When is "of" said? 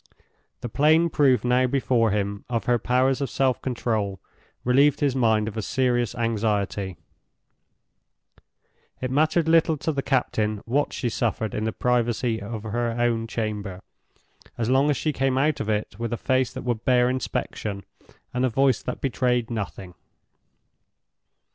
2.49-2.63, 3.21-3.29, 5.47-5.55, 12.41-12.63, 15.59-15.69